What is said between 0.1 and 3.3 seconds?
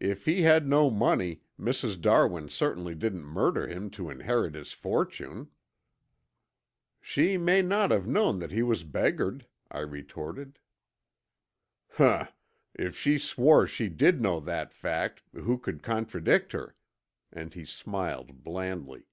he had no money Mrs. Darwin certainly didn't